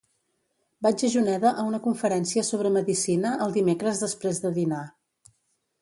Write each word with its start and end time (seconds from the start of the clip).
Vaig 0.85 1.03
a 1.07 1.09
Juneda 1.15 1.51
a 1.51 1.65
una 1.73 1.81
conferència 1.85 2.45
sobre 2.49 2.73
medicina 2.81 3.37
el 3.47 3.55
dimecres 3.61 4.05
després 4.07 4.45
de 4.47 4.55
dinar. 4.61 4.85